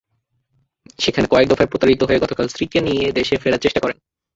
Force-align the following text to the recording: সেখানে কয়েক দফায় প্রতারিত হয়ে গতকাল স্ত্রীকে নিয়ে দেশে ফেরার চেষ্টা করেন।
সেখানে 0.99 1.27
কয়েক 1.27 1.47
দফায় 1.49 1.71
প্রতারিত 1.71 2.01
হয়ে 2.03 2.21
গতকাল 2.23 2.45
স্ত্রীকে 2.47 2.79
নিয়ে 2.81 3.05
দেশে 3.11 3.35
ফেরার 3.37 3.63
চেষ্টা 3.63 3.79
করেন। 3.83 3.97